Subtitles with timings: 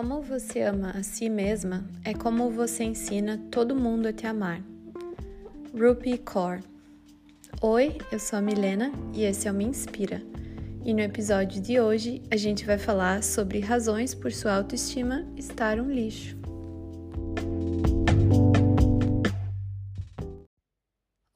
[0.00, 4.62] Como você ama a si mesma é como você ensina todo mundo a te amar.
[5.78, 6.60] Rupi Kaur.
[7.60, 10.22] Oi, eu sou a Milena e esse é o Me Inspira.
[10.86, 15.78] E no episódio de hoje a gente vai falar sobre razões por sua autoestima estar
[15.78, 16.34] um lixo.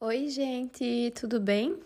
[0.01, 1.77] Oi, gente, tudo bem?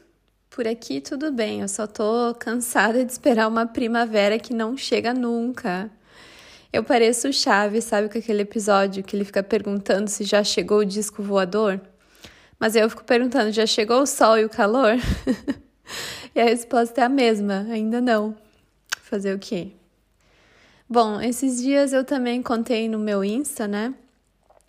[0.50, 5.14] Por aqui tudo bem, eu só tô cansada de esperar uma primavera que não chega
[5.14, 5.92] nunca.
[6.72, 10.80] Eu pareço o Chaves, sabe, com aquele episódio que ele fica perguntando se já chegou
[10.80, 11.82] o disco voador?
[12.60, 14.94] Mas eu fico perguntando, já chegou o sol e o calor?
[16.36, 18.36] e a resposta é a mesma, ainda não.
[19.02, 19.72] Fazer o quê?
[20.88, 23.96] Bom, esses dias eu também contei no meu Insta, né?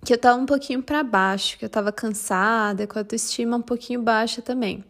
[0.02, 3.62] Que eu tava um pouquinho para baixo, que eu tava cansada, com a autoestima um
[3.62, 4.82] pouquinho baixa também.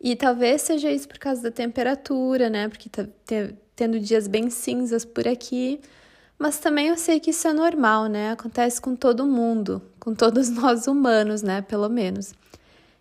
[0.00, 2.68] E talvez seja isso por causa da temperatura, né?
[2.68, 3.06] Porque tá
[3.74, 5.78] tendo dias bem cinzas por aqui.
[6.38, 8.32] Mas também eu sei que isso é normal, né?
[8.32, 11.62] Acontece com todo mundo, com todos nós humanos, né?
[11.62, 12.34] Pelo menos.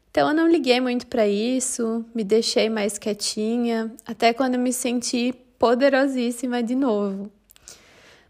[0.10, 5.34] Então eu não liguei muito para isso, me deixei mais quietinha, até quando me senti
[5.60, 7.30] poderosíssima de novo.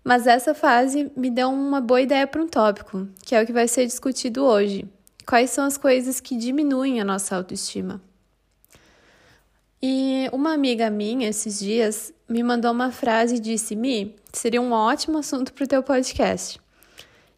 [0.03, 3.53] Mas essa fase me deu uma boa ideia para um tópico, que é o que
[3.53, 4.87] vai ser discutido hoje.
[5.27, 8.01] Quais são as coisas que diminuem a nossa autoestima?
[9.81, 14.71] E uma amiga minha, esses dias, me mandou uma frase e disse: Mi, seria um
[14.71, 16.59] ótimo assunto para o teu podcast.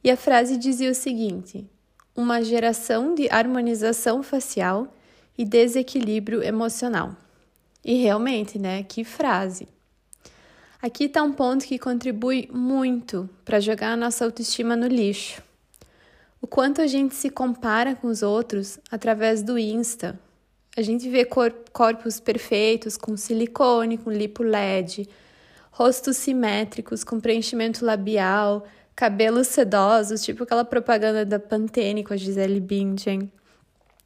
[0.03, 1.65] E a frase dizia o seguinte:
[2.15, 4.87] uma geração de harmonização facial
[5.37, 7.15] e desequilíbrio emocional.
[7.83, 8.83] E realmente, né?
[8.83, 9.67] Que frase!
[10.81, 15.41] Aqui está um ponto que contribui muito para jogar a nossa autoestima no lixo.
[16.39, 20.19] O quanto a gente se compara com os outros através do Insta,
[20.77, 25.09] a gente vê cor corpos perfeitos com silicone, com lipo LED,
[25.71, 28.63] rostos simétricos com preenchimento labial,
[28.95, 33.31] cabelos sedosos, tipo aquela propaganda da Pantene com a Gisele Bündchen.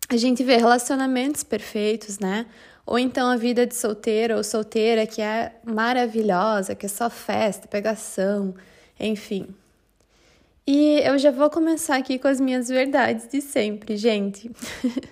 [0.08, 2.46] A gente vê relacionamentos perfeitos, né?
[2.86, 7.68] Ou então a vida de solteira ou solteira que é maravilhosa, que é só festa,
[7.68, 8.56] pegação,
[8.98, 9.48] enfim.
[10.66, 14.50] E eu já vou começar aqui com as minhas verdades de sempre, gente.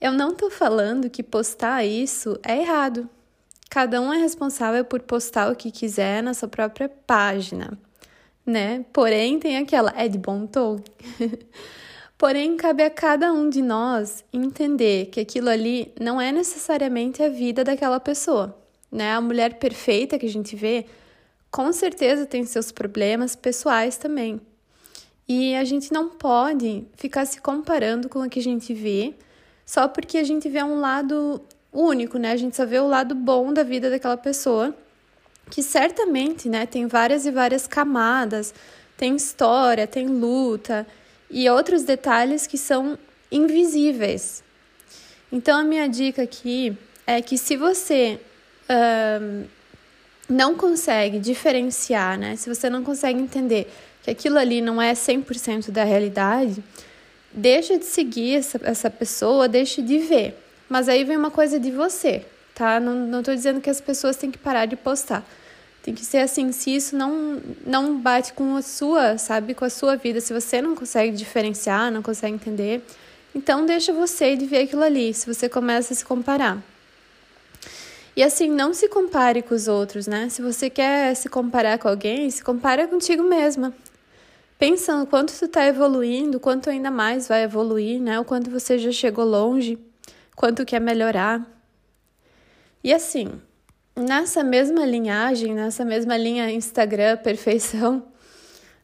[0.00, 3.08] Eu não tô falando que postar isso é errado.
[3.68, 7.76] Cada um é responsável por postar o que quiser na sua própria página,
[8.46, 8.84] né?
[8.92, 10.80] Porém, tem aquela, é de bom tom.
[12.16, 17.28] Porém, cabe a cada um de nós entender que aquilo ali não é necessariamente a
[17.28, 18.56] vida daquela pessoa,
[18.90, 19.12] né?
[19.12, 20.86] A mulher perfeita que a gente vê,
[21.50, 24.40] com certeza tem seus problemas pessoais também.
[25.28, 29.14] E a gente não pode ficar se comparando com o que a gente vê
[29.68, 32.32] só porque a gente vê um lado único, né?
[32.32, 34.74] A gente só vê o lado bom da vida daquela pessoa,
[35.50, 38.54] que certamente, né, tem várias e várias camadas,
[38.96, 40.86] tem história, tem luta
[41.30, 42.98] e outros detalhes que são
[43.30, 44.42] invisíveis.
[45.30, 46.74] Então, a minha dica aqui
[47.06, 48.18] é que se você
[50.30, 52.36] não consegue diferenciar, né?
[52.36, 53.70] Se você não consegue entender
[54.02, 56.64] que aquilo ali não é 100% da realidade,
[57.32, 60.34] deixa de seguir essa, essa pessoa, deixa de ver.
[60.68, 62.24] Mas aí vem uma coisa de você,
[62.54, 62.78] tá?
[62.78, 65.24] Não, não tô dizendo que as pessoas têm que parar de postar.
[65.82, 69.70] Tem que ser assim, se isso não, não bate com a sua, sabe, com a
[69.70, 72.82] sua vida, se você não consegue diferenciar, não consegue entender,
[73.34, 76.62] então deixa você de ver aquilo ali, se você começa a se comparar.
[78.16, 80.28] E assim, não se compare com os outros, né?
[80.28, 83.72] Se você quer se comparar com alguém, se compara contigo mesma.
[84.58, 88.18] Pensa no quanto tu está evoluindo, quanto ainda mais vai evoluir, né?
[88.18, 89.78] O quanto você já chegou longe,
[90.34, 91.46] quanto quer melhorar.
[92.82, 93.40] E assim,
[93.96, 98.08] nessa mesma linhagem, nessa mesma linha Instagram perfeição,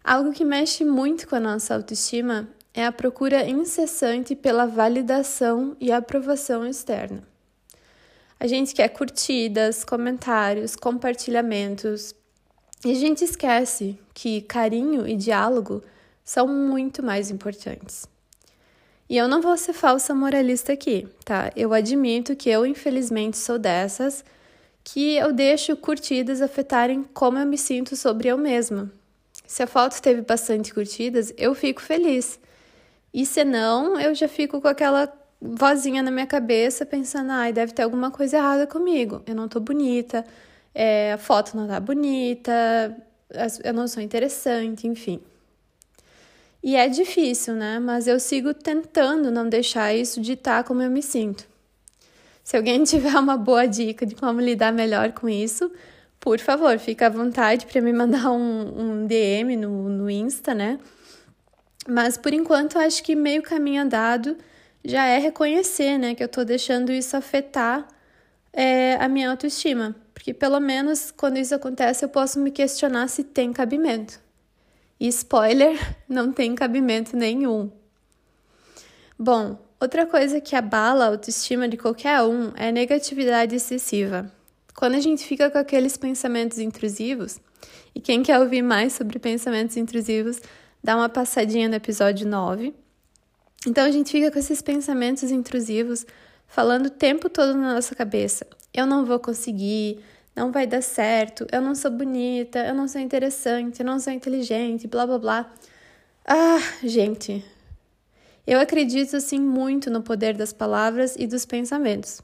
[0.02, 5.90] algo que mexe muito com a nossa autoestima é a procura incessante pela validação e
[5.90, 7.22] aprovação externa.
[8.38, 12.14] A gente quer curtidas, comentários, compartilhamentos,
[12.84, 15.82] e a gente esquece que carinho e diálogo
[16.24, 18.06] são muito mais importantes.
[19.08, 21.52] E eu não vou ser falsa moralista aqui, tá?
[21.54, 24.24] Eu admito que eu, infelizmente, sou dessas
[24.82, 28.90] que eu deixo curtidas afetarem como eu me sinto sobre eu mesma.
[29.46, 32.38] Se a foto teve bastante curtidas, eu fico feliz.
[33.12, 35.10] E se não, eu já fico com aquela
[35.40, 39.22] vozinha na minha cabeça pensando, ai, deve ter alguma coisa errada comigo.
[39.26, 40.24] Eu não tô bonita,
[40.74, 42.96] é, a foto não tá bonita,
[43.62, 45.20] eu não sou interessante, enfim.
[46.62, 47.78] E é difícil, né?
[47.78, 51.46] Mas eu sigo tentando não deixar isso ditar como eu me sinto.
[52.42, 55.70] Se alguém tiver uma boa dica de como lidar melhor com isso,
[56.18, 60.78] por favor, fica à vontade para me mandar um, um DM no, no Insta, né?
[61.86, 64.36] Mas por enquanto, acho que meio caminho andado
[64.82, 67.86] já é reconhecer, né, que eu tô deixando isso afetar
[68.52, 69.94] é, a minha autoestima.
[70.14, 74.20] Porque pelo menos quando isso acontece, eu posso me questionar se tem cabimento.
[74.98, 75.76] E spoiler,
[76.08, 77.70] não tem cabimento nenhum.
[79.18, 84.32] Bom, outra coisa que abala a autoestima de qualquer um é a negatividade excessiva.
[84.74, 87.40] Quando a gente fica com aqueles pensamentos intrusivos,
[87.94, 90.40] e quem quer ouvir mais sobre pensamentos intrusivos,
[90.82, 92.74] dá uma passadinha no episódio 9.
[93.66, 96.04] Então a gente fica com esses pensamentos intrusivos
[96.46, 98.46] falando o tempo todo na nossa cabeça.
[98.74, 100.00] Eu não vou conseguir,
[100.34, 104.12] não vai dar certo, eu não sou bonita, eu não sou interessante, eu não sou
[104.12, 105.54] inteligente, blá blá blá.
[106.26, 107.44] Ah, gente.
[108.46, 112.20] Eu acredito assim muito no poder das palavras e dos pensamentos.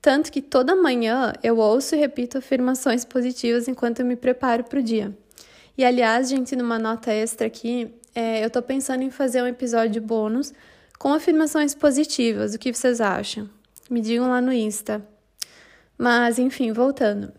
[0.00, 4.78] Tanto que toda manhã eu ouço e repito afirmações positivas enquanto eu me preparo para
[4.78, 5.16] o dia.
[5.76, 10.00] E aliás, gente, numa nota extra aqui, é, eu tô pensando em fazer um episódio
[10.00, 10.52] bônus
[10.98, 12.54] com afirmações positivas.
[12.54, 13.48] O que vocês acham?
[13.90, 15.06] Me digam lá no Insta.
[16.02, 17.32] Mas, enfim, voltando.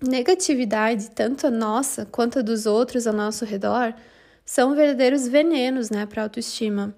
[0.00, 3.92] Negatividade, tanto a nossa quanto a dos outros ao nosso redor,
[4.44, 6.94] são verdadeiros venenos né, para a autoestima.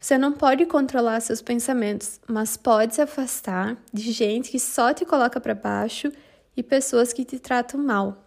[0.00, 5.04] Você não pode controlar seus pensamentos, mas pode se afastar de gente que só te
[5.04, 6.10] coloca para baixo
[6.56, 8.26] e pessoas que te tratam mal.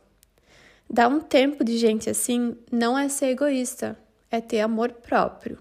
[0.87, 3.97] Dar um tempo de gente assim não é ser egoísta,
[4.29, 5.57] é ter amor próprio.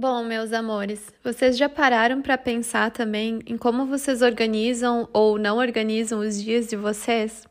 [0.00, 5.58] Bom, meus amores, vocês já pararam para pensar também em como vocês organizam ou não
[5.58, 7.44] organizam os dias de vocês?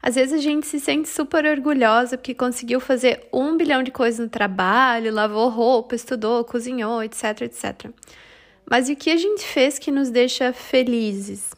[0.00, 4.18] Às vezes a gente se sente super orgulhosa porque conseguiu fazer um bilhão de coisas
[4.18, 7.90] no trabalho, lavou roupa, estudou, cozinhou, etc, etc.
[8.64, 11.50] Mas e o que a gente fez que nos deixa felizes?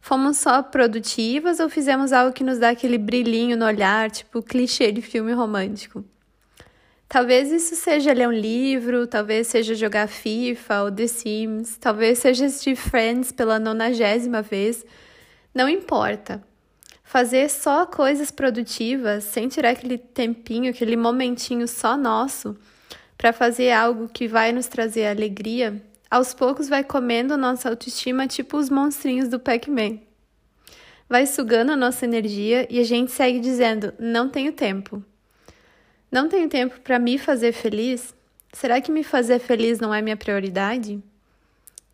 [0.00, 4.92] Fomos só produtivas ou fizemos algo que nos dá aquele brilhinho no olhar, tipo clichê
[4.92, 6.04] de filme romântico?
[7.14, 12.46] Talvez isso seja ler um livro, talvez seja jogar FIFA ou The Sims, talvez seja
[12.46, 14.84] assistir Friends pela nonagésima vez.
[15.54, 16.42] Não importa
[17.04, 22.58] fazer só coisas produtivas, sem tirar aquele tempinho, aquele momentinho só nosso,
[23.16, 25.80] para fazer algo que vai nos trazer alegria,
[26.10, 30.00] aos poucos vai comendo nossa autoestima, tipo os monstrinhos do Pac-Man.
[31.08, 35.00] Vai sugando a nossa energia e a gente segue dizendo: não tenho tempo.
[36.14, 38.14] Não tenho tempo para me fazer feliz?
[38.52, 41.02] Será que me fazer feliz não é minha prioridade?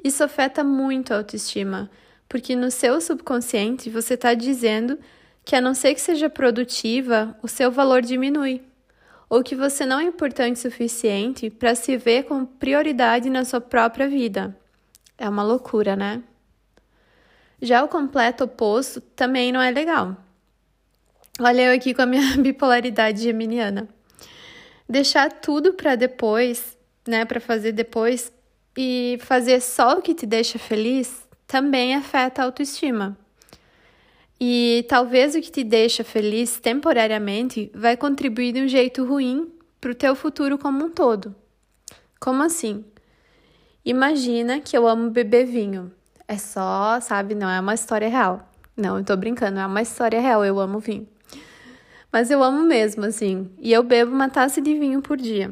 [0.04, 1.90] Isso afeta muito a autoestima
[2.28, 4.98] porque no seu subconsciente você está dizendo
[5.42, 8.62] que, a não ser que seja produtiva, o seu valor diminui,
[9.28, 13.60] ou que você não é importante o suficiente para se ver como prioridade na sua
[13.60, 14.54] própria vida.
[15.16, 16.22] É uma loucura, né?
[17.60, 20.14] Já o completo oposto também não é legal.
[21.40, 23.88] Olha eu aqui com a minha bipolaridade geminiana.
[24.90, 26.76] Deixar tudo para depois,
[27.06, 28.32] né, para fazer depois
[28.76, 33.16] e fazer só o que te deixa feliz também afeta a autoestima.
[34.40, 39.92] E talvez o que te deixa feliz temporariamente vai contribuir de um jeito ruim para
[39.92, 41.36] o teu futuro como um todo.
[42.18, 42.84] Como assim?
[43.84, 45.92] Imagina que eu amo beber vinho.
[46.26, 48.50] É só, sabe, não é uma história real.
[48.76, 51.06] Não, eu tô brincando, é uma história real, eu amo vinho.
[52.12, 53.50] Mas eu amo mesmo, assim.
[53.58, 55.50] E eu bebo uma taça de vinho por dia.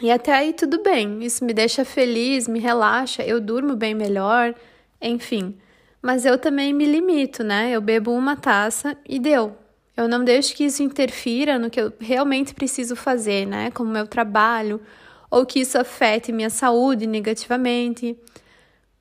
[0.00, 4.54] E até aí tudo bem, isso me deixa feliz, me relaxa, eu durmo bem melhor,
[5.02, 5.58] enfim.
[6.00, 7.70] Mas eu também me limito, né?
[7.72, 9.56] Eu bebo uma taça e deu.
[9.96, 13.72] Eu não deixo que isso interfira no que eu realmente preciso fazer, né?
[13.72, 14.80] Como meu trabalho,
[15.28, 18.16] ou que isso afete minha saúde negativamente.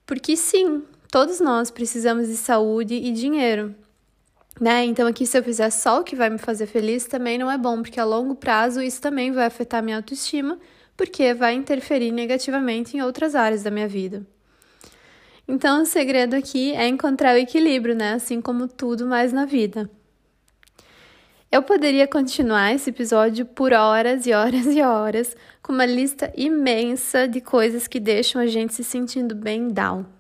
[0.08, 0.82] Porque sim,
[1.12, 3.76] todos nós precisamos de saúde e dinheiro.
[4.60, 4.86] Né?
[4.86, 7.58] Então aqui se eu fizer só o que vai me fazer feliz também não é
[7.58, 10.58] bom, porque a longo prazo isso também vai afetar minha autoestima
[10.98, 14.26] porque vai interferir negativamente em outras áreas da minha vida.
[15.48, 18.14] Então, o segredo aqui é encontrar o equilíbrio, né?
[18.14, 19.90] Assim como tudo mais na vida.
[21.50, 27.28] Eu poderia continuar esse episódio por horas e horas e horas, com uma lista imensa
[27.28, 30.17] de coisas que deixam a gente se sentindo bem down.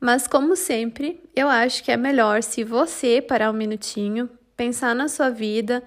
[0.00, 5.08] Mas, como sempre, eu acho que é melhor se você parar um minutinho, pensar na
[5.08, 5.82] sua vida,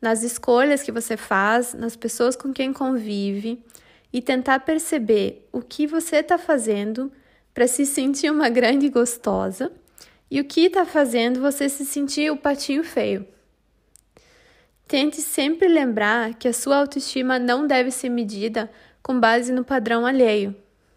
[0.00, 3.64] nas escolhas que você faz, nas pessoas com quem convive
[4.12, 7.10] e tentar perceber o que você está fazendo
[7.52, 9.72] para se sentir uma grande gostosa
[10.30, 13.26] e o que está fazendo você se sentir o patinho feio.
[14.86, 18.70] Tente sempre lembrar que a sua autoestima não deve ser medida
[19.02, 20.54] com base no padrão alheio,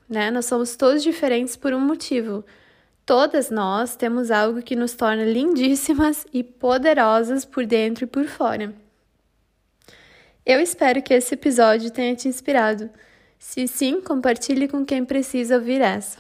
[0.10, 0.32] né?
[0.32, 2.44] Nós somos todos diferentes por um motivo.
[3.06, 8.74] Todas nós temos algo que nos torna lindíssimas e poderosas por dentro e por fora.
[10.46, 12.90] Eu espero que esse episódio tenha te inspirado.
[13.38, 16.20] Se sim, compartilhe com quem precisa ouvir essa.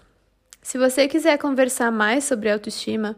[0.61, 3.15] Se você quiser conversar mais sobre autoestima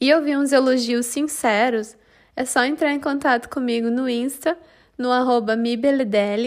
[0.00, 1.96] e ouvir uns elogios sinceros,
[2.34, 4.56] é só entrar em contato comigo no Insta,
[4.96, 5.56] no arroba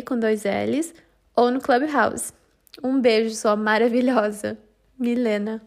[0.06, 0.94] com dois L's,
[1.36, 2.34] ou no Clubhouse.
[2.82, 4.58] Um beijo, sua maravilhosa,
[4.98, 5.62] Milena.